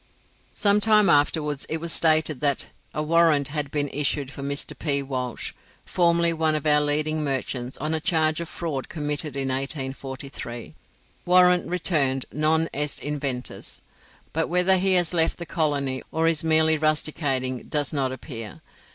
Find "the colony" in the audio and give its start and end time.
15.37-16.01